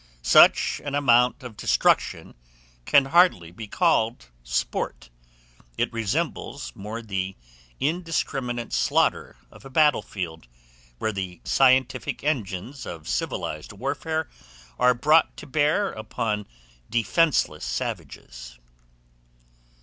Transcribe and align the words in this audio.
Such 0.23 0.81
an 0.83 0.95
amount 0.95 1.43
of 1.43 1.55
destruction 1.55 2.33
can 2.85 3.05
hardly 3.13 3.51
be 3.51 3.67
called 3.67 4.29
sport; 4.43 5.11
it 5.77 5.93
resembles 5.93 6.71
more 6.75 7.03
the 7.03 7.35
indiscriminate 7.79 8.73
slaughter 8.73 9.35
of 9.51 9.63
a 9.63 9.69
battle 9.69 10.01
field, 10.01 10.47
where 10.97 11.11
the 11.11 11.39
scientific 11.43 12.23
engines 12.23 12.87
of 12.87 13.07
civilized 13.07 13.73
warfare 13.73 14.27
are 14.79 14.95
brought 14.95 15.37
to 15.37 15.45
bear 15.45 15.91
upon 15.91 16.47
defenceless 16.89 17.63
savages. 17.63 18.57